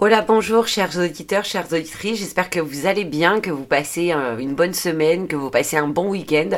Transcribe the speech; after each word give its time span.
Hola, 0.00 0.22
bonjour 0.22 0.68
chers 0.68 0.96
auditeurs, 0.96 1.44
chères 1.44 1.72
auditrices, 1.72 2.20
j'espère 2.20 2.50
que 2.50 2.60
vous 2.60 2.86
allez 2.86 3.02
bien, 3.02 3.40
que 3.40 3.50
vous 3.50 3.64
passez 3.64 4.12
euh, 4.12 4.38
une 4.38 4.54
bonne 4.54 4.72
semaine, 4.72 5.26
que 5.26 5.34
vous 5.34 5.50
passez 5.50 5.76
un 5.76 5.88
bon 5.88 6.08
week-end, 6.08 6.50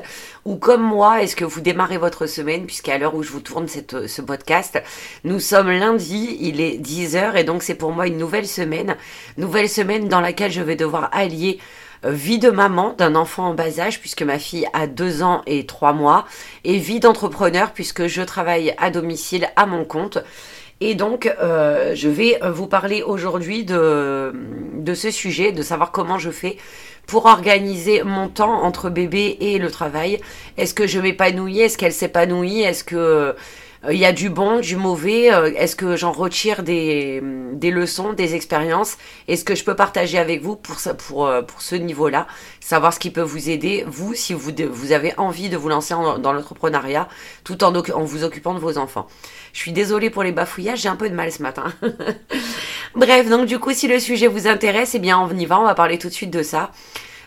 ou 0.44 0.56
comme 0.56 0.82
moi, 0.82 1.22
est-ce 1.22 1.36
que 1.36 1.46
vous 1.46 1.62
démarrez 1.62 1.96
votre 1.96 2.26
semaine, 2.26 2.66
puisqu'à 2.66 2.98
l'heure 2.98 3.14
où 3.14 3.22
je 3.22 3.30
vous 3.32 3.40
tourne 3.40 3.66
cette, 3.66 4.06
ce 4.08 4.20
podcast, 4.20 4.82
nous 5.24 5.40
sommes 5.40 5.70
lundi, 5.70 6.36
il 6.38 6.60
est 6.60 6.76
10h, 6.76 7.34
et 7.34 7.44
donc 7.44 7.62
c'est 7.62 7.76
pour 7.76 7.92
moi 7.92 8.08
une 8.08 8.18
nouvelle 8.18 8.46
semaine, 8.46 8.98
nouvelle 9.38 9.70
semaine 9.70 10.06
dans 10.06 10.20
laquelle 10.20 10.52
je 10.52 10.60
vais 10.60 10.76
devoir 10.76 11.08
allier 11.10 11.60
euh, 12.04 12.10
vie 12.10 12.38
de 12.38 12.50
maman 12.50 12.94
d'un 12.96 13.14
enfant 13.14 13.48
en 13.48 13.54
bas 13.54 13.78
âge 13.78 14.00
puisque 14.00 14.22
ma 14.22 14.38
fille 14.38 14.66
a 14.72 14.86
deux 14.86 15.22
ans 15.22 15.42
et 15.46 15.66
trois 15.66 15.92
mois 15.92 16.26
et 16.64 16.78
vie 16.78 17.00
d'entrepreneur 17.00 17.72
puisque 17.72 18.06
je 18.06 18.22
travaille 18.22 18.74
à 18.78 18.90
domicile 18.90 19.48
à 19.56 19.66
mon 19.66 19.84
compte 19.84 20.18
et 20.80 20.94
donc, 20.94 21.32
euh, 21.40 21.94
je 21.94 22.08
vais 22.08 22.38
vous 22.50 22.66
parler 22.66 23.02
aujourd'hui 23.02 23.64
de, 23.64 24.32
de 24.76 24.94
ce 24.94 25.10
sujet, 25.10 25.52
de 25.52 25.62
savoir 25.62 25.92
comment 25.92 26.18
je 26.18 26.30
fais 26.30 26.56
pour 27.06 27.26
organiser 27.26 28.02
mon 28.02 28.28
temps 28.28 28.62
entre 28.62 28.88
bébé 28.88 29.36
et 29.40 29.58
le 29.58 29.70
travail. 29.70 30.20
Est-ce 30.56 30.74
que 30.74 30.86
je 30.86 31.00
m'épanouis? 31.00 31.60
Est-ce 31.60 31.76
qu'elle 31.76 31.92
s'épanouit? 31.92 32.62
Est-ce 32.62 32.84
que 32.84 33.34
il 33.84 33.88
euh, 33.88 33.94
y 33.94 34.04
a 34.04 34.12
du 34.12 34.28
bon, 34.28 34.60
du 34.60 34.76
mauvais 34.76 35.32
euh, 35.32 35.52
Est-ce 35.56 35.74
que 35.74 35.96
j'en 35.96 36.12
retire 36.12 36.62
des, 36.62 37.22
des 37.54 37.70
leçons, 37.70 38.12
des 38.12 38.34
expériences? 38.34 38.98
Est-ce 39.26 39.42
que 39.42 39.54
je 39.54 39.64
peux 39.64 39.74
partager 39.74 40.18
avec 40.18 40.42
vous 40.42 40.56
pour, 40.56 40.76
pour, 40.98 41.26
euh, 41.26 41.40
pour 41.40 41.62
ce 41.62 41.76
niveau-là? 41.76 42.26
Savoir 42.60 42.92
ce 42.92 42.98
qui 42.98 43.10
peut 43.10 43.22
vous 43.22 43.48
aider, 43.48 43.84
vous, 43.86 44.14
si 44.14 44.34
vous, 44.34 44.50
vous 44.70 44.92
avez 44.92 45.14
envie 45.18 45.48
de 45.48 45.56
vous 45.56 45.70
lancer 45.70 45.94
dans 45.94 46.32
l'entrepreneuriat 46.32 47.08
tout 47.42 47.64
en, 47.64 47.74
en 47.74 48.04
vous 48.04 48.22
occupant 48.22 48.52
de 48.52 48.60
vos 48.60 48.76
enfants. 48.76 49.06
Je 49.54 49.60
suis 49.60 49.72
désolée 49.72 50.10
pour 50.10 50.24
les 50.24 50.32
bafouillages, 50.32 50.80
j'ai 50.80 50.88
un 50.90 50.96
peu 50.96 51.08
de 51.08 51.14
mal 51.14 51.32
ce 51.32 51.42
matin. 51.42 51.72
Bref, 52.94 53.30
donc 53.30 53.46
du 53.46 53.58
coup, 53.58 53.72
si 53.72 53.88
le 53.88 53.98
sujet 53.98 54.26
vous 54.26 54.46
intéresse, 54.46 54.94
eh 54.94 54.98
bien 54.98 55.18
on 55.18 55.30
y 55.30 55.46
va, 55.46 55.58
on 55.58 55.64
va 55.64 55.74
parler 55.74 55.96
tout 55.96 56.08
de 56.08 56.12
suite 56.12 56.30
de 56.30 56.42
ça. 56.42 56.70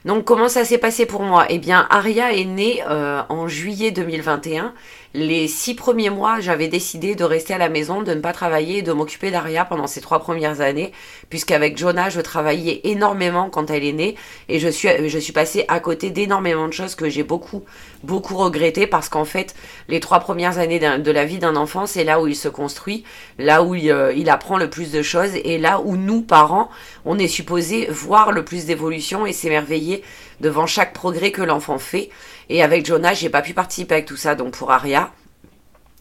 Donc 0.05 0.25
comment 0.25 0.49
ça 0.49 0.65
s'est 0.65 0.77
passé 0.77 1.05
pour 1.05 1.23
moi? 1.23 1.45
Eh 1.49 1.59
bien, 1.59 1.87
Aria 1.89 2.33
est 2.33 2.45
née 2.45 2.83
en 3.29 3.47
juillet 3.47 3.91
2021 3.91 4.73
les 5.15 5.47
six 5.47 5.75
premiers 5.75 6.09
mois, 6.09 6.39
j'avais 6.39 6.67
décidé 6.67 7.13
de 7.13 7.23
rester 7.23 7.53
à 7.53 7.59
la 7.59 7.69
maison, 7.69 8.01
de 8.01 8.13
ne 8.15 8.19
pas 8.19 8.33
travailler 8.33 8.79
et 8.79 8.81
de 8.81 8.91
m'occuper 8.91 9.29
d'Aria 9.29 9.63
pendant 9.63 9.85
ces 9.85 10.01
trois 10.01 10.19
premières 10.19 10.59
années, 10.61 10.91
puisqu'avec 11.29 11.77
Jonah, 11.77 12.09
je 12.09 12.19
travaillais 12.19 12.81
énormément 12.83 13.51
quand 13.51 13.69
elle 13.69 13.83
est 13.83 13.93
née 13.93 14.15
et 14.49 14.59
je 14.59 14.67
suis, 14.69 14.89
je 15.07 15.19
suis 15.19 15.33
passée 15.33 15.65
à 15.67 15.79
côté 15.79 16.09
d'énormément 16.09 16.67
de 16.67 16.73
choses 16.73 16.95
que 16.95 17.09
j'ai 17.09 17.21
beaucoup, 17.21 17.63
beaucoup 18.03 18.35
regretté 18.37 18.87
parce 18.87 19.07
qu'en 19.07 19.25
fait, 19.25 19.53
les 19.87 19.99
trois 19.99 20.19
premières 20.19 20.57
années 20.57 20.79
de 20.79 21.11
la 21.11 21.25
vie 21.25 21.37
d'un 21.37 21.55
enfant, 21.55 21.85
c'est 21.85 22.03
là 22.03 22.19
où 22.19 22.25
il 22.25 22.35
se 22.35 22.47
construit, 22.47 23.03
là 23.37 23.61
où 23.61 23.75
il, 23.75 23.91
euh, 23.91 24.13
il 24.13 24.31
apprend 24.31 24.57
le 24.57 24.69
plus 24.69 24.91
de 24.91 25.03
choses 25.03 25.35
et 25.35 25.59
là 25.59 25.79
où 25.79 25.95
nous, 25.95 26.23
parents, 26.23 26.71
on 27.05 27.19
est 27.19 27.27
supposé 27.27 27.85
voir 27.91 28.31
le 28.31 28.43
plus 28.43 28.65
d'évolution 28.65 29.27
et 29.27 29.33
s'émerveiller 29.33 29.92
devant 30.39 30.65
chaque 30.65 30.93
progrès 30.93 31.31
que 31.31 31.41
l'enfant 31.41 31.77
fait. 31.77 32.09
Et 32.49 32.63
avec 32.63 32.85
Jonah, 32.85 33.13
j'ai 33.13 33.29
pas 33.29 33.41
pu 33.41 33.53
participer 33.53 33.95
avec 33.95 34.05
tout 34.05 34.17
ça. 34.17 34.35
Donc 34.35 34.55
pour 34.57 34.71
Aria, 34.71 35.11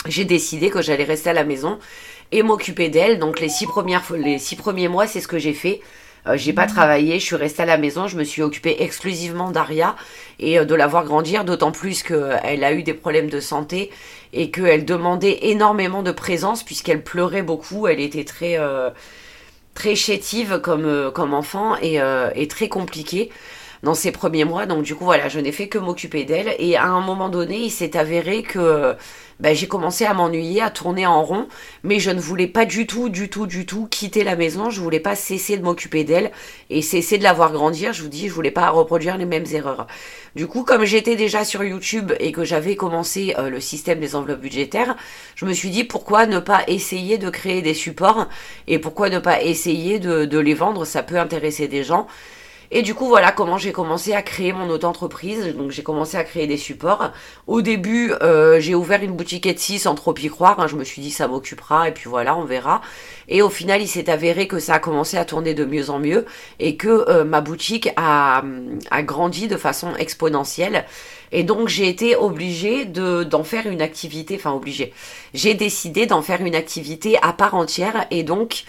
j'ai 0.06 0.24
décidé 0.24 0.70
que 0.70 0.82
j'allais 0.82 1.04
rester 1.04 1.30
à 1.30 1.34
la 1.34 1.44
maison 1.44 1.78
et 2.30 2.42
m'occuper 2.42 2.88
d'elle. 2.88 3.18
Donc 3.18 3.40
les 3.40 3.48
six, 3.48 3.66
premières, 3.66 4.04
les 4.16 4.38
six 4.38 4.56
premiers 4.56 4.88
mois, 4.88 5.06
c'est 5.06 5.20
ce 5.20 5.28
que 5.28 5.38
j'ai 5.38 5.54
fait. 5.54 5.80
Euh, 6.26 6.36
j'ai 6.36 6.52
pas 6.52 6.66
travaillé, 6.66 7.18
je 7.18 7.24
suis 7.24 7.36
restée 7.36 7.62
à 7.62 7.66
la 7.66 7.76
maison, 7.76 8.06
je 8.06 8.16
me 8.16 8.22
suis 8.22 8.42
occupée 8.42 8.76
exclusivement 8.80 9.50
d'Aria 9.50 9.96
et 10.38 10.58
euh, 10.58 10.64
de 10.64 10.74
la 10.74 10.86
voir 10.86 11.04
grandir, 11.04 11.44
d'autant 11.44 11.72
plus 11.72 12.02
qu'elle 12.02 12.64
a 12.64 12.72
eu 12.72 12.82
des 12.84 12.94
problèmes 12.94 13.28
de 13.28 13.40
santé 13.40 13.90
et 14.32 14.50
qu'elle 14.50 14.84
demandait 14.84 15.38
énormément 15.42 16.02
de 16.02 16.12
présence 16.12 16.62
puisqu'elle 16.62 17.02
pleurait 17.02 17.42
beaucoup, 17.42 17.88
elle 17.88 18.00
était 18.00 18.24
très 18.24 18.56
euh, 18.58 18.90
très 19.74 19.96
chétive 19.96 20.60
comme 20.62 21.10
comme 21.12 21.34
enfant 21.34 21.76
et, 21.80 21.98
et 22.34 22.46
très 22.46 22.68
compliquée 22.68 23.30
dans 23.82 23.94
ces 23.94 24.12
premiers 24.12 24.44
mois. 24.44 24.66
Donc 24.66 24.82
du 24.82 24.94
coup 24.94 25.04
voilà, 25.04 25.28
je 25.28 25.40
n'ai 25.40 25.52
fait 25.52 25.68
que 25.68 25.78
m'occuper 25.78 26.24
d'elle. 26.24 26.54
Et 26.58 26.76
à 26.76 26.86
un 26.86 27.00
moment 27.00 27.28
donné, 27.28 27.58
il 27.58 27.70
s'est 27.70 27.96
avéré 27.96 28.42
que 28.42 28.94
ben, 29.40 29.56
j'ai 29.56 29.66
commencé 29.66 30.04
à 30.04 30.14
m'ennuyer, 30.14 30.62
à 30.62 30.70
tourner 30.70 31.04
en 31.04 31.20
rond, 31.24 31.48
mais 31.82 31.98
je 31.98 32.10
ne 32.10 32.20
voulais 32.20 32.46
pas 32.46 32.64
du 32.64 32.86
tout, 32.86 33.08
du 33.08 33.28
tout, 33.28 33.48
du 33.48 33.66
tout 33.66 33.86
quitter 33.86 34.22
la 34.22 34.36
maison. 34.36 34.70
Je 34.70 34.80
voulais 34.80 35.00
pas 35.00 35.16
cesser 35.16 35.56
de 35.56 35.64
m'occuper 35.64 36.04
d'elle 36.04 36.30
et 36.70 36.80
cesser 36.80 37.18
de 37.18 37.24
la 37.24 37.32
voir 37.32 37.52
grandir. 37.52 37.92
Je 37.92 38.02
vous 38.02 38.08
dis, 38.08 38.28
je 38.28 38.32
voulais 38.32 38.52
pas 38.52 38.70
reproduire 38.70 39.18
les 39.18 39.26
mêmes 39.26 39.46
erreurs. 39.52 39.88
Du 40.36 40.46
coup, 40.46 40.62
comme 40.62 40.84
j'étais 40.84 41.16
déjà 41.16 41.44
sur 41.44 41.64
YouTube 41.64 42.12
et 42.20 42.30
que 42.30 42.44
j'avais 42.44 42.76
commencé 42.76 43.34
euh, 43.36 43.50
le 43.50 43.58
système 43.58 43.98
des 43.98 44.14
enveloppes 44.14 44.40
budgétaires, 44.40 44.96
je 45.34 45.44
me 45.44 45.52
suis 45.52 45.70
dit 45.70 45.82
pourquoi 45.82 46.26
ne 46.26 46.38
pas 46.38 46.62
essayer 46.68 47.18
de 47.18 47.28
créer 47.28 47.62
des 47.62 47.74
supports 47.74 48.28
et 48.68 48.78
pourquoi 48.78 49.10
ne 49.10 49.18
pas 49.18 49.42
essayer 49.42 49.98
de 49.98 50.38
les 50.38 50.54
vendre? 50.54 50.84
Ça 50.84 51.02
peut 51.02 51.18
intéresser 51.18 51.66
des 51.66 51.82
gens. 51.82 52.06
Et 52.74 52.80
du 52.80 52.94
coup, 52.94 53.06
voilà 53.06 53.32
comment 53.32 53.58
j'ai 53.58 53.70
commencé 53.70 54.14
à 54.14 54.22
créer 54.22 54.54
mon 54.54 54.70
auto-entreprise. 54.70 55.54
Donc, 55.54 55.70
j'ai 55.70 55.82
commencé 55.82 56.16
à 56.16 56.24
créer 56.24 56.46
des 56.46 56.56
supports. 56.56 57.10
Au 57.46 57.60
début, 57.60 58.12
euh, 58.22 58.60
j'ai 58.60 58.74
ouvert 58.74 59.02
une 59.02 59.12
boutique 59.12 59.44
Etsy 59.44 59.78
sans 59.78 59.94
trop 59.94 60.14
y 60.16 60.28
croire. 60.28 60.58
Hein. 60.58 60.68
Je 60.68 60.76
me 60.76 60.82
suis 60.82 61.02
dit, 61.02 61.10
ça 61.10 61.28
m'occupera. 61.28 61.90
Et 61.90 61.92
puis 61.92 62.08
voilà, 62.08 62.34
on 62.34 62.44
verra. 62.44 62.80
Et 63.28 63.42
au 63.42 63.50
final, 63.50 63.82
il 63.82 63.88
s'est 63.88 64.08
avéré 64.08 64.48
que 64.48 64.58
ça 64.58 64.74
a 64.76 64.78
commencé 64.78 65.18
à 65.18 65.26
tourner 65.26 65.52
de 65.52 65.66
mieux 65.66 65.90
en 65.90 65.98
mieux 65.98 66.24
et 66.60 66.78
que 66.78 66.88
euh, 67.10 67.24
ma 67.24 67.42
boutique 67.42 67.90
a, 67.96 68.42
a 68.90 69.02
grandi 69.02 69.48
de 69.48 69.58
façon 69.58 69.94
exponentielle. 69.96 70.86
Et 71.30 71.44
donc 71.44 71.68
j'ai 71.68 71.88
été 71.88 72.14
obligée 72.14 72.84
de 72.84 73.22
d'en 73.22 73.42
faire 73.42 73.66
une 73.66 73.80
activité, 73.80 74.36
enfin 74.36 74.52
obligée. 74.52 74.92
J'ai 75.32 75.54
décidé 75.54 76.06
d'en 76.06 76.20
faire 76.20 76.42
une 76.42 76.54
activité 76.54 77.18
à 77.22 77.32
part 77.32 77.54
entière 77.54 78.06
et 78.10 78.22
donc 78.22 78.64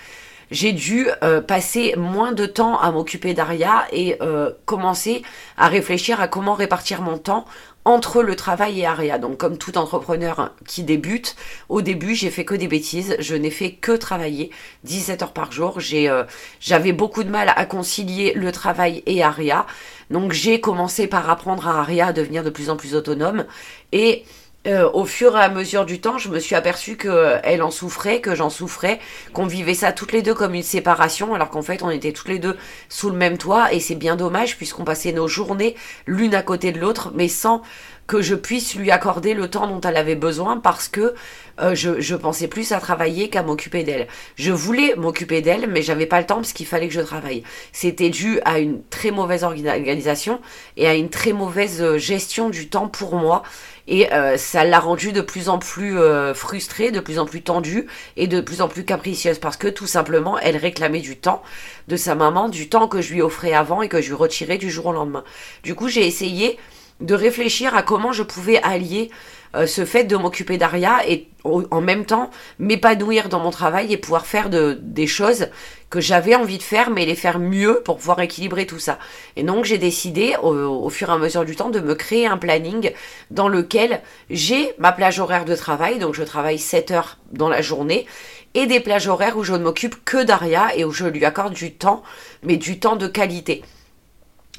j'ai 0.54 0.72
dû 0.72 1.08
euh, 1.24 1.42
passer 1.42 1.96
moins 1.98 2.32
de 2.32 2.46
temps 2.46 2.80
à 2.80 2.92
m'occuper 2.92 3.34
d'Aria 3.34 3.86
et 3.92 4.18
euh, 4.22 4.52
commencer 4.66 5.24
à 5.58 5.68
réfléchir 5.68 6.22
à 6.22 6.28
comment 6.28 6.54
répartir 6.54 7.02
mon 7.02 7.18
temps 7.18 7.46
entre 7.86 8.22
le 8.22 8.36
travail 8.36 8.82
et 8.82 8.86
Aria. 8.86 9.18
Donc 9.18 9.38
comme 9.38 9.58
tout 9.58 9.78
entrepreneur 9.80 10.52
qui 10.68 10.84
débute, 10.84 11.36
au 11.70 11.82
début 11.82 12.14
j'ai 12.14 12.30
fait 12.30 12.46
que 12.46 12.54
des 12.54 12.68
bêtises, 12.68 13.16
je 13.20 13.36
n'ai 13.36 13.50
fait 13.50 13.72
que 13.72 13.92
travailler 13.94 14.52
17 14.84 15.24
heures 15.24 15.34
par 15.34 15.52
jour. 15.52 15.80
J'ai 15.80 16.08
euh, 16.08 16.24
j'avais 16.60 16.94
beaucoup 16.94 17.24
de 17.24 17.30
mal 17.30 17.52
à 17.56 17.66
concilier 17.66 18.34
le 18.36 18.52
travail 18.52 19.02
et 19.08 19.24
Aria. 19.24 19.66
Donc 20.12 20.34
j'ai 20.34 20.62
commencé 20.62 21.08
par 21.08 21.32
apprendre 21.32 21.68
à 21.68 21.80
Aria 21.80 22.08
à 22.08 22.14
devenir 22.14 22.44
de 22.44 22.52
plus 22.52 22.70
en 22.70 22.78
plus 22.78 22.94
autonome 22.94 23.46
et 23.92 24.24
euh, 24.66 24.90
au 24.94 25.06
fur 25.06 25.36
et 25.36 25.42
à 25.42 25.50
mesure 25.50 25.86
du 25.86 26.00
temps, 26.00 26.18
je 26.18 26.30
me 26.30 26.40
suis 26.40 26.56
aperçue 26.56 26.96
que 26.96 27.10
euh, 27.10 27.64
en 27.64 27.70
souffrait, 27.70 28.22
que 28.22 28.34
j'en 28.34 28.50
souffrais, 28.50 29.00
qu'on 29.34 29.46
vivait 29.46 29.74
ça 29.74 29.92
toutes 29.92 30.14
les 30.14 30.22
deux 30.22 30.34
comme 30.34 30.54
une 30.54 30.64
séparation, 30.64 31.36
alors 31.36 31.50
qu'en 31.50 31.62
fait 31.62 31.84
on 31.84 31.90
était 31.90 32.14
toutes 32.14 32.30
les 32.30 32.40
deux 32.40 32.58
sous 32.88 33.10
le 33.10 33.18
même 33.18 33.38
toit, 33.38 33.74
et 33.74 33.82
c'est 33.82 33.96
bien 33.96 34.16
dommage 34.16 34.56
puisqu'on 34.56 34.86
passait 34.86 35.12
nos 35.12 35.28
journées 35.28 35.76
l'une 36.08 36.34
à 36.34 36.44
côté 36.44 36.72
de 36.72 36.80
l'autre, 36.80 37.12
mais 37.14 37.28
sans 37.28 37.62
que 38.08 38.22
je 38.22 38.36
puisse 38.36 38.76
lui 38.76 38.92
accorder 38.92 39.34
le 39.34 39.50
temps 39.50 39.68
dont 39.68 39.82
elle 39.82 39.98
avait 39.98 40.16
besoin 40.16 40.58
parce 40.58 40.88
que 40.88 41.14
euh, 41.62 41.76
je, 41.76 42.02
je, 42.02 42.16
pensais 42.16 42.48
plus 42.48 42.72
à 42.72 42.80
travailler 42.80 43.30
qu'à 43.30 43.44
m'occuper 43.44 43.84
d'elle. 43.84 44.08
Je 44.36 44.52
voulais 44.52 44.96
m'occuper 44.96 45.42
d'elle, 45.42 45.70
mais 45.70 45.82
j'avais 45.82 46.08
pas 46.08 46.20
le 46.20 46.26
temps 46.26 46.38
parce 46.38 46.54
qu'il 46.54 46.66
fallait 46.66 46.88
que 46.88 46.94
je 46.94 47.02
travaille. 47.02 47.44
C'était 47.72 48.10
dû 48.10 48.40
à 48.44 48.60
une 48.60 48.84
très 48.90 49.12
mauvaise 49.12 49.44
organisation 49.44 50.42
et 50.78 50.88
à 50.88 50.96
une 50.96 51.10
très 51.10 51.32
mauvaise 51.32 51.98
gestion 51.98 52.50
du 52.50 52.70
temps 52.70 52.88
pour 52.88 53.16
moi 53.16 53.44
et 53.88 54.14
euh, 54.14 54.38
ça 54.38 54.64
l'a 54.64 54.80
rendue 54.80 55.12
de 55.12 55.22
plus 55.22 55.50
en 55.50 55.60
plus 55.60 56.00
euh, 56.00 56.34
frustrée, 56.34 56.92
de 56.92 57.00
plus 57.00 57.20
en 57.20 57.26
plus 57.26 57.42
tendue 57.42 57.88
et 58.16 58.28
de 58.28 58.40
plus 58.40 58.62
en 58.62 58.68
plus 58.68 58.86
capricieuse 58.86 59.40
parce 59.40 59.58
que 59.58 59.68
tout 59.68 59.88
simplement 59.88 60.40
elle 60.40 60.58
réclamait 60.58 61.02
du 61.02 61.18
temps 61.18 61.44
de 61.88 61.98
sa 61.98 62.16
maman, 62.16 62.50
du 62.50 62.70
temps 62.70 62.88
que 62.88 63.02
je 63.02 63.14
lui 63.14 63.22
offrais 63.22 63.54
avant 63.54 63.82
et 63.82 63.90
que 63.90 64.02
je 64.02 64.08
lui 64.08 64.16
retirais 64.16 64.58
du 64.58 64.72
jour 64.72 64.88
au 64.88 64.94
lendemain. 64.94 65.24
Du 65.64 65.76
coup 65.76 65.90
j'ai 65.90 66.08
essayé 66.08 66.58
de 67.04 67.14
réfléchir 67.14 67.76
à 67.76 67.84
comment 67.84 68.12
je 68.12 68.24
pouvais 68.24 68.62
allier 68.64 69.12
euh, 69.56 69.68
ce 69.68 69.86
fait 69.86 70.04
de 70.04 70.16
m'occuper 70.16 70.58
d'Aria 70.58 71.08
et 71.08 71.28
en 71.44 71.82
même 71.82 72.06
temps 72.06 72.32
m'épanouir 72.58 73.30
dans 73.30 73.40
mon 73.40 73.52
travail 73.52 73.94
et 73.94 73.98
pouvoir 73.98 74.26
faire 74.26 74.50
de, 74.50 74.80
des 74.82 75.06
choses 75.06 75.48
que 75.92 76.02
j'avais 76.02 76.34
envie 76.34 76.58
de 76.58 76.64
faire, 76.64 76.90
mais 76.90 77.06
les 77.06 77.16
faire 77.16 77.38
mieux 77.38 77.82
pour 77.86 77.98
pouvoir 77.98 78.20
équilibrer 78.22 78.66
tout 78.66 78.80
ça. 78.80 78.98
Et 79.36 79.44
donc 79.44 79.66
j'ai 79.66 79.78
décidé 79.78 80.36
au, 80.42 80.90
fur 80.90 81.10
et 81.10 81.12
à 81.12 81.18
mesure 81.18 81.46
du 81.46 81.56
temps 81.56 81.70
de 81.70 81.80
me 81.80 81.94
créer 81.94 82.26
un 82.26 82.38
planning 82.38 82.92
dans 83.30 83.48
lequel 83.48 84.02
j'ai 84.32 84.74
ma 84.80 84.92
plage 84.92 85.20
horaire 85.20 85.46
de 85.46 85.56
travail, 85.56 86.00
donc 86.00 86.16
je 86.16 86.24
travaille 86.24 86.58
7 86.58 86.92
heures 86.92 87.18
dans 87.32 87.50
la 87.50 87.62
journée, 87.62 88.08
et 88.56 88.66
des 88.66 88.80
plages 88.80 89.08
horaires 89.08 89.38
où 89.38 89.44
je 89.44 89.54
ne 89.54 89.60
m'occupe 89.60 90.04
que 90.04 90.24
d'Aria 90.24 90.76
et 90.76 90.84
où 90.84 90.92
je 90.92 91.06
lui 91.06 91.26
accorde 91.26 91.54
du 91.54 91.74
temps, 91.74 92.02
mais 92.42 92.58
du 92.58 92.80
temps 92.80 92.96
de 92.96 93.08
qualité 93.08 93.62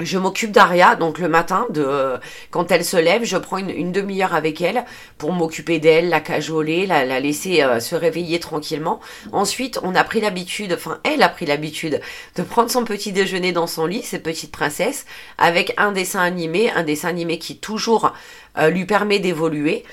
je 0.00 0.18
m'occupe 0.18 0.50
d'Aria, 0.50 0.96
donc 0.96 1.20
le 1.20 1.28
matin, 1.28 1.66
de 1.70 2.18
quand 2.50 2.72
elle 2.72 2.84
se 2.84 2.96
lève, 2.96 3.22
je 3.22 3.36
prends 3.36 3.58
une, 3.58 3.92
demi-heure 3.92 4.34
avec 4.34 4.60
elle 4.60 4.84
pour 5.18 5.32
m'occuper 5.32 5.78
d'elle, 5.78 6.08
la 6.08 6.20
cajoler, 6.20 6.84
la, 6.86 7.04
la 7.04 7.20
laisser 7.20 7.62
euh, 7.62 7.78
se 7.78 7.94
réveiller 7.94 8.40
tranquillement. 8.40 8.98
Ensuite, 9.30 9.78
on 9.84 9.94
a 9.94 10.02
pris 10.02 10.20
l'habitude, 10.20 10.72
enfin 10.72 10.98
elle 11.04 11.22
a 11.22 11.28
pris 11.28 11.46
l'habitude 11.46 12.00
de 12.34 12.42
prendre 12.42 12.72
son 12.72 12.84
petit 12.84 13.12
déjeuner 13.12 13.52
dans 13.52 13.68
son 13.68 13.86
lit, 13.86 14.02
cette 14.02 14.24
petite 14.24 14.50
princesse, 14.50 15.06
avec 15.38 15.74
un 15.76 15.92
dessin 15.92 16.22
animé, 16.22 16.72
un 16.72 16.82
dessin 16.82 17.08
animé 17.08 17.38
qui 17.38 17.58
toujours 17.58 18.12
euh, 18.58 18.70
lui 18.70 18.86
permet 18.86 19.20
d'évoluer. 19.20 19.84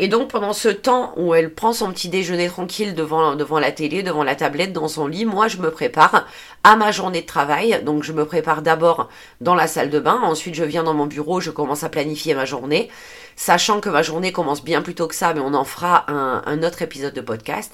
Et 0.00 0.06
donc 0.06 0.30
pendant 0.30 0.52
ce 0.52 0.68
temps 0.68 1.12
où 1.16 1.34
elle 1.34 1.52
prend 1.52 1.72
son 1.72 1.90
petit 1.90 2.08
déjeuner 2.08 2.46
tranquille 2.46 2.94
devant, 2.94 3.58
la 3.58 3.72
télé, 3.72 4.04
devant 4.04 4.22
la 4.22 4.36
tablette, 4.36 4.72
dans 4.72 4.86
son 4.86 5.08
lit, 5.08 5.24
moi 5.24 5.48
je 5.48 5.56
me 5.56 5.72
prépare 5.72 6.24
à 6.62 6.76
ma 6.76 6.92
journée 6.92 7.22
de 7.22 7.26
travail. 7.26 7.82
Donc 7.84 8.04
je 8.04 8.12
me 8.12 8.24
prépare 8.24 8.62
d'abord 8.62 9.08
dans 9.40 9.56
la 9.56 9.66
salle 9.66 9.90
de 9.90 9.98
bain, 9.98 10.20
ensuite 10.22 10.54
je 10.54 10.62
viens 10.62 10.84
dans 10.84 10.94
mon 10.94 11.06
bureau, 11.06 11.40
je 11.40 11.50
commence 11.50 11.82
à 11.82 11.88
planifier 11.88 12.34
ma 12.34 12.44
journée, 12.44 12.90
sachant 13.38 13.80
que 13.80 13.88
ma 13.88 14.02
journée 14.02 14.32
commence 14.32 14.64
bien 14.64 14.82
plus 14.82 14.96
tôt 14.96 15.06
que 15.06 15.14
ça, 15.14 15.32
mais 15.32 15.40
on 15.40 15.54
en 15.54 15.64
fera 15.64 16.10
un, 16.10 16.62
autre 16.64 16.82
épisode 16.82 17.14
de 17.14 17.20
podcast. 17.20 17.72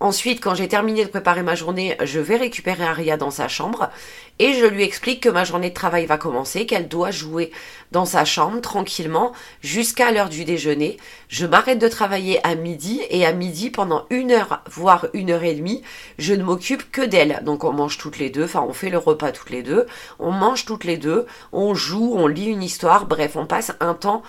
Ensuite, 0.00 0.40
quand 0.40 0.54
j'ai 0.54 0.68
terminé 0.68 1.04
de 1.04 1.08
préparer 1.08 1.42
ma 1.42 1.54
journée, 1.54 1.96
je 2.04 2.20
vais 2.20 2.36
récupérer 2.36 2.84
Aria 2.84 3.16
dans 3.16 3.32
sa 3.32 3.48
chambre 3.48 3.90
et 4.38 4.52
je 4.52 4.66
lui 4.66 4.84
explique 4.84 5.22
que 5.22 5.28
ma 5.28 5.42
journée 5.42 5.70
de 5.70 5.74
travail 5.74 6.06
va 6.06 6.18
commencer, 6.18 6.66
qu'elle 6.66 6.86
doit 6.86 7.10
jouer 7.10 7.50
dans 7.90 8.04
sa 8.04 8.24
chambre 8.24 8.60
tranquillement 8.60 9.32
jusqu'à 9.60 10.12
l'heure 10.12 10.28
du 10.28 10.44
déjeuner. 10.44 10.98
Je 11.28 11.46
m'arrête 11.46 11.80
de 11.80 11.88
travailler 11.88 12.46
à 12.46 12.54
midi 12.54 13.00
et 13.10 13.26
à 13.26 13.32
midi 13.32 13.70
pendant 13.70 14.04
une 14.10 14.30
heure, 14.30 14.62
voire 14.70 15.06
une 15.14 15.30
heure 15.30 15.42
et 15.42 15.54
demie, 15.54 15.82
je 16.18 16.34
ne 16.34 16.44
m'occupe 16.44 16.92
que 16.92 17.02
d'elle. 17.02 17.40
Donc 17.44 17.64
on 17.64 17.72
mange 17.72 17.98
toutes 17.98 18.18
les 18.18 18.30
deux, 18.30 18.44
enfin 18.44 18.64
on 18.68 18.74
fait 18.74 18.90
le 18.90 18.98
repas 18.98 19.32
toutes 19.32 19.50
les 19.50 19.62
deux, 19.62 19.86
on 20.20 20.30
mange 20.30 20.66
toutes 20.66 20.84
les 20.84 20.98
deux, 20.98 21.26
on 21.50 21.74
joue, 21.74 22.12
on 22.14 22.28
lit 22.28 22.46
une 22.46 22.62
histoire, 22.62 23.06
bref, 23.06 23.34
on 23.34 23.46
passe 23.46 23.72
un 23.80 23.94
temps 23.94 24.22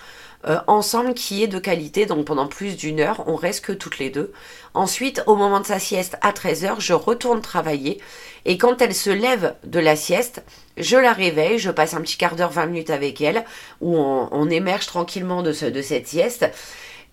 euh, 0.48 0.60
ensemble 0.68 1.14
qui 1.14 1.44
est 1.44 1.48
de 1.48 1.60
qualité. 1.60 2.06
Donc 2.06 2.26
pendant 2.26 2.48
plus 2.48 2.78
d'une 2.78 3.00
heure, 3.00 3.24
on 3.28 3.36
reste 3.36 3.66
que 3.66 3.72
toutes 3.72 4.00
les 4.00 4.10
deux. 4.10 4.32
Ensuite, 4.74 5.22
au 5.28 5.36
moment 5.36 5.60
de 5.60 5.66
sa 5.66 5.80
sieste 5.80 6.18
à 6.22 6.32
13h, 6.32 6.80
je 6.80 6.94
retourne 6.94 7.42
travailler. 7.42 8.00
Et 8.46 8.58
quand 8.58 8.82
elle 8.82 8.96
se 8.96 9.10
lève 9.10 9.56
de 9.66 9.80
la 9.80 9.96
sieste, 9.96 10.44
je 10.78 10.96
la 10.96 11.12
réveille, 11.12 11.60
je 11.60 11.72
passe 11.72 11.94
un 11.94 12.02
petit 12.02 12.18
quart 12.18 12.36
d'heure, 12.36 12.52
20 12.52 12.68
minutes 12.68 12.90
avec 12.90 13.20
elle, 13.20 13.44
où 13.82 13.98
on, 13.98 14.50
émerge 14.50 14.86
tranquillement 14.86 15.44
de, 15.44 15.52
ce, 15.52 15.66
de 15.66 15.82
cette 15.82 16.08
sieste. 16.08 16.50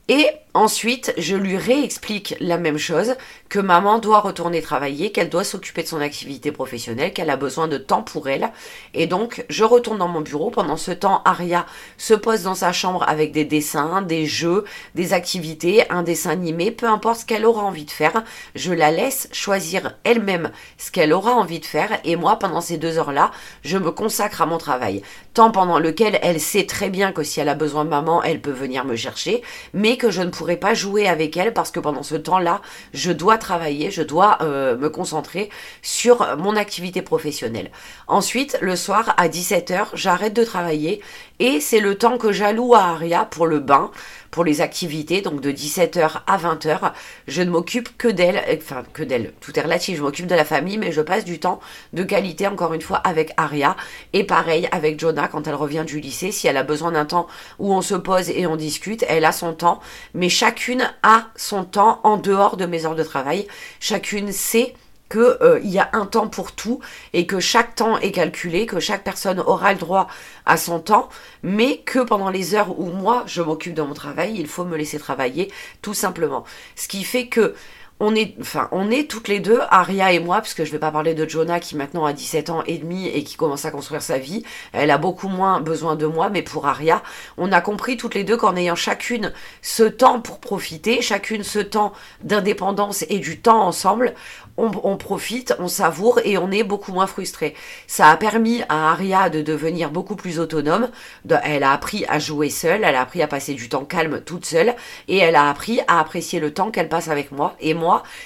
Et 0.08 0.28
ensuite, 0.56 1.12
je 1.18 1.36
lui 1.36 1.56
réexplique 1.56 2.34
la 2.40 2.58
même 2.58 2.78
chose, 2.78 3.14
que 3.48 3.58
maman 3.58 3.98
doit 3.98 4.20
retourner 4.20 4.60
travailler, 4.60 5.12
qu'elle 5.12 5.28
doit 5.28 5.44
s'occuper 5.44 5.82
de 5.82 5.88
son 5.88 6.00
activité 6.00 6.50
professionnelle, 6.50 7.12
qu'elle 7.12 7.30
a 7.30 7.36
besoin 7.36 7.68
de 7.68 7.78
temps 7.78 8.02
pour 8.02 8.28
elle. 8.28 8.50
Et 8.94 9.06
donc, 9.06 9.44
je 9.48 9.64
retourne 9.64 9.98
dans 9.98 10.08
mon 10.08 10.20
bureau. 10.20 10.50
Pendant 10.50 10.76
ce 10.76 10.90
temps, 10.90 11.22
Aria 11.24 11.66
se 11.96 12.14
pose 12.14 12.42
dans 12.42 12.54
sa 12.54 12.72
chambre 12.72 13.04
avec 13.06 13.32
des 13.32 13.44
dessins, 13.44 14.02
des 14.02 14.26
jeux, 14.26 14.64
des 14.94 15.12
activités, 15.12 15.88
un 15.90 16.02
dessin 16.02 16.30
animé, 16.30 16.70
peu 16.70 16.86
importe 16.86 17.20
ce 17.20 17.26
qu'elle 17.26 17.46
aura 17.46 17.62
envie 17.62 17.84
de 17.84 17.90
faire. 17.90 18.24
Je 18.54 18.72
la 18.72 18.90
laisse 18.90 19.28
choisir 19.32 19.94
elle-même 20.04 20.50
ce 20.78 20.90
qu'elle 20.90 21.12
aura 21.12 21.32
envie 21.32 21.60
de 21.60 21.66
faire. 21.66 22.00
Et 22.04 22.16
moi, 22.16 22.38
pendant 22.38 22.60
ces 22.60 22.78
deux 22.78 22.98
heures-là, 22.98 23.30
je 23.62 23.78
me 23.78 23.90
consacre 23.92 24.42
à 24.42 24.46
mon 24.46 24.58
travail. 24.58 25.02
Temps 25.34 25.50
pendant 25.50 25.78
lequel 25.78 26.18
elle 26.22 26.40
sait 26.40 26.66
très 26.66 26.90
bien 26.90 27.12
que 27.12 27.22
si 27.22 27.40
elle 27.40 27.48
a 27.48 27.54
besoin 27.54 27.84
de 27.84 27.90
maman, 27.90 28.22
elle 28.22 28.40
peut 28.40 28.50
venir 28.50 28.84
me 28.84 28.96
chercher, 28.96 29.42
mais 29.74 29.96
que 29.96 30.10
je 30.10 30.22
ne 30.22 30.30
pourrai 30.46 30.56
pas 30.58 30.74
jouer 30.74 31.08
avec 31.08 31.36
elle 31.36 31.52
parce 31.52 31.72
que 31.72 31.80
pendant 31.80 32.04
ce 32.04 32.14
temps-là, 32.14 32.60
je 32.94 33.10
dois 33.10 33.36
travailler, 33.36 33.90
je 33.90 34.02
dois 34.02 34.38
euh, 34.42 34.76
me 34.76 34.88
concentrer 34.88 35.50
sur 35.82 36.36
mon 36.36 36.54
activité 36.54 37.02
professionnelle. 37.02 37.72
Ensuite, 38.06 38.56
le 38.60 38.76
soir 38.76 39.12
à 39.16 39.26
17h, 39.26 39.88
j'arrête 39.94 40.34
de 40.34 40.44
travailler 40.44 41.02
et 41.40 41.58
c'est 41.58 41.80
le 41.80 41.98
temps 41.98 42.16
que 42.16 42.30
j'alloue 42.30 42.76
à 42.76 42.90
Aria 42.90 43.24
pour 43.24 43.48
le 43.48 43.58
bain, 43.58 43.90
pour 44.36 44.44
les 44.44 44.60
activités, 44.60 45.22
donc 45.22 45.40
de 45.40 45.50
17h 45.50 46.20
à 46.26 46.36
20h. 46.36 46.92
Je 47.26 47.40
ne 47.40 47.48
m'occupe 47.48 47.96
que 47.96 48.06
d'elle, 48.06 48.44
enfin 48.54 48.84
que 48.92 49.02
d'elle, 49.02 49.32
tout 49.40 49.58
est 49.58 49.62
relatif, 49.62 49.96
je 49.96 50.02
m'occupe 50.02 50.26
de 50.26 50.34
la 50.34 50.44
famille, 50.44 50.76
mais 50.76 50.92
je 50.92 51.00
passe 51.00 51.24
du 51.24 51.38
temps 51.38 51.58
de 51.94 52.02
qualité, 52.02 52.46
encore 52.46 52.74
une 52.74 52.82
fois, 52.82 52.98
avec 52.98 53.32
Aria. 53.38 53.76
Et 54.12 54.24
pareil 54.24 54.68
avec 54.72 55.00
Jonah 55.00 55.28
quand 55.28 55.46
elle 55.46 55.54
revient 55.54 55.84
du 55.86 56.00
lycée, 56.00 56.32
si 56.32 56.48
elle 56.48 56.58
a 56.58 56.64
besoin 56.64 56.92
d'un 56.92 57.06
temps 57.06 57.28
où 57.58 57.72
on 57.72 57.80
se 57.80 57.94
pose 57.94 58.28
et 58.28 58.46
on 58.46 58.56
discute, 58.56 59.06
elle 59.08 59.24
a 59.24 59.32
son 59.32 59.54
temps, 59.54 59.80
mais 60.12 60.28
chacune 60.28 60.86
a 61.02 61.28
son 61.34 61.64
temps 61.64 62.00
en 62.04 62.18
dehors 62.18 62.58
de 62.58 62.66
mes 62.66 62.84
heures 62.84 62.94
de 62.94 63.04
travail. 63.04 63.46
Chacune 63.80 64.32
sait 64.32 64.74
qu'il 65.10 65.20
euh, 65.20 65.60
y 65.62 65.78
a 65.78 65.88
un 65.92 66.06
temps 66.06 66.28
pour 66.28 66.52
tout 66.52 66.80
et 67.12 67.26
que 67.26 67.40
chaque 67.40 67.74
temps 67.74 67.98
est 67.98 68.12
calculé, 68.12 68.66
que 68.66 68.80
chaque 68.80 69.04
personne 69.04 69.40
aura 69.40 69.72
le 69.72 69.78
droit 69.78 70.08
à 70.46 70.56
son 70.56 70.80
temps, 70.80 71.08
mais 71.42 71.78
que 71.78 72.00
pendant 72.00 72.30
les 72.30 72.54
heures 72.54 72.78
où 72.78 72.86
moi 72.86 73.24
je 73.26 73.42
m'occupe 73.42 73.74
de 73.74 73.82
mon 73.82 73.94
travail, 73.94 74.36
il 74.38 74.46
faut 74.46 74.64
me 74.64 74.76
laisser 74.76 74.98
travailler 74.98 75.52
tout 75.82 75.94
simplement. 75.94 76.44
Ce 76.74 76.88
qui 76.88 77.04
fait 77.04 77.28
que 77.28 77.54
on 77.98 78.14
est, 78.14 78.34
enfin, 78.40 78.68
on 78.72 78.90
est 78.90 79.08
toutes 79.10 79.28
les 79.28 79.40
deux, 79.40 79.60
Aria 79.70 80.12
et 80.12 80.18
moi, 80.18 80.42
puisque 80.42 80.64
je 80.64 80.70
vais 80.70 80.78
pas 80.78 80.90
parler 80.90 81.14
de 81.14 81.26
Jonah 81.26 81.60
qui 81.60 81.76
maintenant 81.76 82.04
a 82.04 82.12
17 82.12 82.50
ans 82.50 82.62
et 82.66 82.76
demi 82.76 83.08
et 83.08 83.24
qui 83.24 83.36
commence 83.36 83.64
à 83.64 83.70
construire 83.70 84.02
sa 84.02 84.18
vie. 84.18 84.42
Elle 84.72 84.90
a 84.90 84.98
beaucoup 84.98 85.28
moins 85.28 85.60
besoin 85.60 85.96
de 85.96 86.04
moi, 86.04 86.28
mais 86.28 86.42
pour 86.42 86.66
Aria, 86.66 87.02
on 87.38 87.52
a 87.52 87.60
compris 87.62 87.96
toutes 87.96 88.14
les 88.14 88.24
deux 88.24 88.36
qu'en 88.36 88.54
ayant 88.54 88.74
chacune 88.74 89.32
ce 89.62 89.82
temps 89.82 90.20
pour 90.20 90.40
profiter, 90.40 91.00
chacune 91.00 91.42
ce 91.42 91.58
temps 91.58 91.92
d'indépendance 92.22 93.04
et 93.08 93.18
du 93.18 93.40
temps 93.40 93.62
ensemble, 93.62 94.14
on, 94.58 94.96
profite, 94.96 95.54
on 95.58 95.68
savoure 95.68 96.20
et 96.24 96.38
on 96.38 96.50
est 96.50 96.62
beaucoup 96.62 96.92
moins 96.92 97.06
frustré. 97.06 97.54
Ça 97.86 98.08
a 98.08 98.16
permis 98.16 98.62
à 98.68 98.92
Aria 98.92 99.28
de 99.28 99.42
devenir 99.42 99.90
beaucoup 99.90 100.16
plus 100.16 100.38
autonome. 100.38 100.88
elle 101.28 101.62
a 101.62 101.72
appris 101.72 102.04
à 102.08 102.18
jouer 102.18 102.48
seule, 102.48 102.82
elle 102.84 102.94
a 102.94 103.02
appris 103.02 103.22
à 103.22 103.28
passer 103.28 103.54
du 103.54 103.68
temps 103.68 103.84
calme 103.84 104.20
toute 104.22 104.46
seule 104.46 104.74
et 105.08 105.18
elle 105.18 105.36
a 105.36 105.50
appris 105.50 105.80
à 105.88 106.00
apprécier 106.00 106.40
le 106.40 106.54
temps 106.54 106.70
qu'elle 106.70 106.88
passe 106.88 107.08
avec 107.08 107.32
moi. 107.32 107.54
Et 107.60 107.74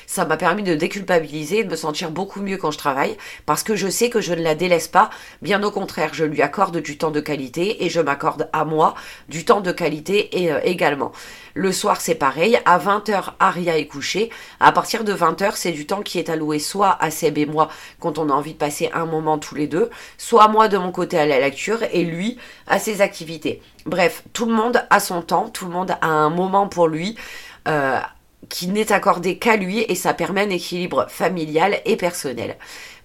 ça 0.06 0.24
m'a 0.24 0.36
permis 0.36 0.62
de 0.62 0.74
déculpabiliser, 0.74 1.64
de 1.64 1.70
me 1.70 1.76
sentir 1.76 2.10
beaucoup 2.10 2.40
mieux 2.40 2.56
quand 2.56 2.70
je 2.70 2.78
travaille 2.78 3.16
parce 3.46 3.62
que 3.62 3.76
je 3.76 3.88
sais 3.88 4.10
que 4.10 4.20
je 4.20 4.34
ne 4.34 4.42
la 4.42 4.54
délaisse 4.54 4.88
pas. 4.88 5.10
Bien 5.42 5.62
au 5.62 5.70
contraire, 5.70 6.10
je 6.12 6.24
lui 6.24 6.42
accorde 6.42 6.78
du 6.78 6.98
temps 6.98 7.10
de 7.10 7.20
qualité 7.20 7.84
et 7.84 7.88
je 7.88 8.00
m'accorde 8.00 8.48
à 8.52 8.64
moi 8.64 8.94
du 9.28 9.44
temps 9.44 9.60
de 9.60 9.72
qualité 9.72 10.42
et, 10.42 10.52
euh, 10.52 10.60
également. 10.64 11.12
Le 11.54 11.72
soir, 11.72 12.00
c'est 12.00 12.14
pareil. 12.14 12.58
À 12.64 12.78
20h, 12.78 13.34
Aria 13.40 13.76
est 13.76 13.86
couchée. 13.86 14.30
À 14.60 14.72
partir 14.72 15.04
de 15.04 15.12
20h, 15.12 15.52
c'est 15.54 15.72
du 15.72 15.86
temps 15.86 16.02
qui 16.02 16.18
est 16.18 16.30
alloué 16.30 16.58
soit 16.58 16.96
à 17.00 17.10
Seb 17.10 17.38
et 17.38 17.46
moi 17.46 17.68
quand 17.98 18.18
on 18.18 18.30
a 18.30 18.32
envie 18.32 18.52
de 18.52 18.58
passer 18.58 18.90
un 18.94 19.06
moment 19.06 19.38
tous 19.38 19.54
les 19.54 19.66
deux, 19.66 19.90
soit 20.18 20.48
moi 20.48 20.68
de 20.68 20.78
mon 20.78 20.92
côté 20.92 21.18
à 21.18 21.26
la 21.26 21.40
lecture 21.40 21.82
et 21.92 22.04
lui 22.04 22.38
à 22.66 22.78
ses 22.78 23.00
activités. 23.00 23.62
Bref, 23.86 24.22
tout 24.32 24.46
le 24.46 24.52
monde 24.52 24.84
a 24.90 25.00
son 25.00 25.22
temps, 25.22 25.48
tout 25.48 25.66
le 25.66 25.72
monde 25.72 25.92
a 26.00 26.06
un 26.06 26.30
moment 26.30 26.68
pour 26.68 26.88
lui. 26.88 27.16
Euh, 27.68 27.98
qui 28.50 28.66
n'est 28.66 28.92
accordé 28.92 29.38
qu'à 29.38 29.56
lui 29.56 29.86
et 29.88 29.94
ça 29.94 30.12
permet 30.12 30.42
un 30.42 30.50
équilibre 30.50 31.06
familial 31.08 31.80
et 31.86 31.96
personnel. 31.96 32.56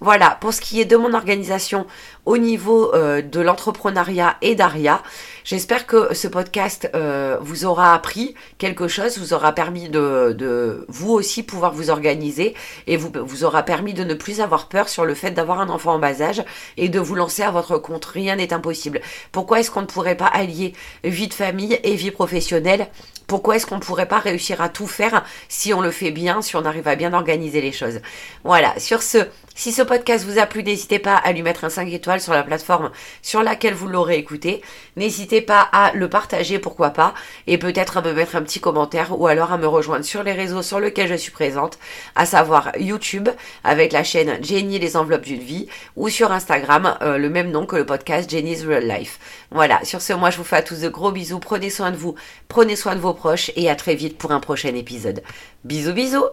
Voilà, 0.01 0.37
pour 0.41 0.53
ce 0.53 0.59
qui 0.59 0.81
est 0.81 0.85
de 0.85 0.97
mon 0.97 1.13
organisation 1.13 1.87
au 2.25 2.37
niveau 2.37 2.93
euh, 2.93 3.21
de 3.21 3.39
l'entrepreneuriat 3.39 4.35
et 4.41 4.55
d'Aria, 4.55 5.01
j'espère 5.45 5.87
que 5.87 6.13
ce 6.13 6.27
podcast 6.27 6.89
euh, 6.95 7.37
vous 7.39 7.63
aura 7.65 7.93
appris 7.93 8.35
quelque 8.57 8.87
chose, 8.89 9.17
vous 9.17 9.33
aura 9.33 9.53
permis 9.53 9.87
de, 9.87 10.35
de, 10.37 10.85
vous 10.89 11.11
aussi 11.11 11.43
pouvoir 11.43 11.71
vous 11.71 11.89
organiser 11.89 12.55
et 12.87 12.97
vous, 12.97 13.11
vous 13.15 13.45
aura 13.45 13.63
permis 13.63 13.93
de 13.93 14.03
ne 14.03 14.15
plus 14.15 14.41
avoir 14.41 14.67
peur 14.67 14.89
sur 14.89 15.05
le 15.05 15.13
fait 15.13 15.31
d'avoir 15.31 15.61
un 15.61 15.69
enfant 15.69 15.93
en 15.93 15.99
bas 15.99 16.21
âge 16.21 16.43
et 16.75 16.89
de 16.89 16.99
vous 16.99 17.15
lancer 17.15 17.43
à 17.43 17.51
votre 17.51 17.77
compte. 17.77 18.05
Rien 18.05 18.35
n'est 18.35 18.53
impossible. 18.53 18.99
Pourquoi 19.31 19.61
est-ce 19.61 19.71
qu'on 19.71 19.81
ne 19.81 19.85
pourrait 19.85 20.17
pas 20.17 20.27
allier 20.27 20.73
vie 21.03 21.29
de 21.29 21.33
famille 21.33 21.79
et 21.83 21.95
vie 21.95 22.11
professionnelle 22.11 22.87
pourquoi 23.27 23.55
est-ce 23.55 23.65
qu'on 23.65 23.75
ne 23.75 23.81
pourrait 23.81 24.07
pas 24.07 24.19
réussir 24.19 24.61
à 24.61 24.69
tout 24.69 24.87
faire 24.87 25.23
si 25.49 25.73
on 25.73 25.81
le 25.81 25.91
fait 25.91 26.11
bien, 26.11 26.41
si 26.41 26.55
on 26.55 26.65
arrive 26.65 26.87
à 26.87 26.95
bien 26.95 27.13
organiser 27.13 27.61
les 27.61 27.71
choses? 27.71 27.99
Voilà, 28.43 28.77
sur 28.79 29.01
ce, 29.01 29.19
si 29.55 29.71
ce 29.71 29.81
podcast 29.81 30.25
vous 30.25 30.37
a 30.37 30.45
plu, 30.45 30.63
n'hésitez 30.63 30.99
pas 30.99 31.15
à 31.15 31.31
lui 31.31 31.41
mettre 31.41 31.63
un 31.63 31.69
5 31.69 31.91
étoiles 31.91 32.21
sur 32.21 32.33
la 32.33 32.43
plateforme 32.43 32.91
sur 33.21 33.41
laquelle 33.41 33.73
vous 33.73 33.87
l'aurez 33.87 34.17
écouté. 34.17 34.61
N'hésitez 34.97 35.41
pas 35.41 35.61
à 35.71 35.93
le 35.93 36.09
partager, 36.09 36.59
pourquoi 36.59 36.89
pas, 36.89 37.13
et 37.47 37.57
peut-être 37.57 37.97
à 37.97 38.01
me 38.01 38.13
mettre 38.13 38.35
un 38.35 38.41
petit 38.41 38.59
commentaire 38.59 39.19
ou 39.19 39.27
alors 39.27 39.51
à 39.51 39.57
me 39.57 39.67
rejoindre 39.67 40.05
sur 40.05 40.23
les 40.23 40.33
réseaux 40.33 40.61
sur 40.61 40.79
lesquels 40.79 41.07
je 41.07 41.15
suis 41.15 41.31
présente, 41.31 41.79
à 42.15 42.25
savoir 42.25 42.71
YouTube 42.77 43.29
avec 43.63 43.91
la 43.91 44.03
chaîne 44.03 44.43
Jenny 44.43 44.77
les 44.77 44.97
enveloppes 44.97 45.23
d'une 45.23 45.39
vie 45.39 45.67
ou 45.95 46.09
sur 46.09 46.31
Instagram 46.31 46.97
euh, 47.01 47.17
le 47.17 47.29
même 47.29 47.49
nom 47.49 47.65
que 47.65 47.75
le 47.75 47.85
podcast 47.85 48.29
Jenny's 48.29 48.65
Real 48.65 48.85
Life. 48.85 49.19
Voilà, 49.51 49.83
sur 49.83 50.01
ce, 50.01 50.13
moi 50.13 50.29
je 50.29 50.37
vous 50.37 50.43
fais 50.43 50.57
à 50.57 50.61
tous 50.61 50.81
de 50.81 50.89
gros 50.89 51.11
bisous, 51.11 51.39
prenez 51.39 51.69
soin 51.69 51.91
de 51.91 51.97
vous, 51.97 52.15
prenez 52.49 52.75
soin 52.75 52.95
de 52.95 52.99
vos 52.99 53.14
proches 53.15 53.51
et 53.55 53.69
à 53.69 53.75
très 53.75 53.95
vite 53.95 54.17
pour 54.17 54.31
un 54.31 54.39
prochain 54.39 54.75
épisode. 54.75 55.23
Bisous 55.63 55.93
bisous 55.93 56.25